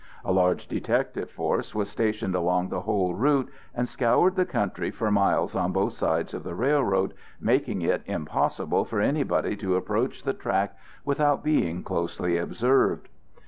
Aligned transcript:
A 0.25 0.31
large 0.31 0.65
detective 0.67 1.29
force 1.29 1.75
was 1.75 1.87
stationed 1.87 2.33
along 2.33 2.69
the 2.69 2.81
whole 2.81 3.13
route, 3.13 3.51
and 3.75 3.87
scoured 3.87 4.35
the 4.35 4.47
country 4.47 4.89
for 4.89 5.11
miles 5.11 5.53
on 5.55 5.71
both 5.73 5.93
sides 5.93 6.33
of 6.33 6.41
the 6.41 6.55
railroad, 6.55 7.13
making 7.39 7.83
it 7.83 8.01
impossible 8.07 8.83
for 8.83 8.99
anybody 8.99 9.55
to 9.57 9.75
approach 9.75 10.23
the 10.23 10.33
track 10.33 10.75
without 11.05 11.43
being 11.43 11.83
closely 11.83 12.35
observed. 12.39 13.09